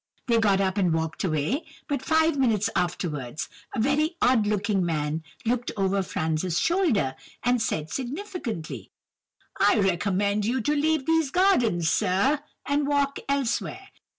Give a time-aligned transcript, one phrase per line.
[0.25, 5.21] They got up and walked away, but, five minutes afterwards, a very odd looking man
[5.45, 8.89] looked over Franz's shoulder, and said significantly,
[9.59, 13.89] 'I recommend you to leave these gardens, sir, and walk elsewhere.